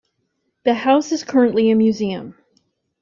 [0.63, 2.33] The house is currently a museum.